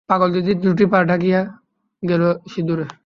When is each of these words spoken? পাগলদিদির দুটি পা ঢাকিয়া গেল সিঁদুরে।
পাগলদিদির 0.09 0.57
দুটি 0.63 0.85
পা 0.91 0.99
ঢাকিয়া 1.09 1.41
গেল 2.03 2.23
সিঁদুরে। 2.47 2.85